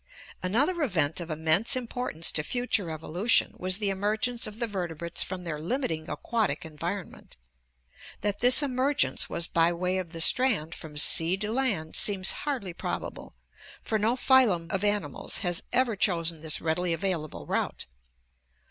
Another 0.41 0.81
event 0.81 1.19
of 1.19 1.29
immense 1.29 1.75
importance 1.75 2.31
to 2.31 2.41
future 2.41 2.89
evolution 2.89 3.53
was 3.59 3.77
the 3.77 3.91
emergence 3.91 4.47
of 4.47 4.57
the 4.57 4.65
vertebrates 4.65 5.21
from 5.21 5.43
their 5.43 5.59
limiting 5.59 6.09
aquatic 6.09 6.65
en 6.65 6.75
vironment. 6.75 7.33
That 8.21 8.39
this 8.39 8.63
emergence 8.63 9.29
was 9.29 9.45
by 9.45 9.71
way 9.71 9.99
of 9.99 10.11
the 10.11 10.19
strand 10.19 10.73
from 10.73 10.97
sea 10.97 11.37
to 11.37 11.51
land 11.51 11.95
seems 11.95 12.31
hardly 12.31 12.73
probable, 12.73 13.35
for 13.83 13.99
no 13.99 14.15
phylum 14.15 14.71
of 14.71 14.83
animals 14.83 15.37
has 15.45 15.61
ever 15.71 15.95
chosen 15.95 16.41
this 16.41 16.61
readily 16.61 16.93
available 16.93 17.45
route. 17.45 17.85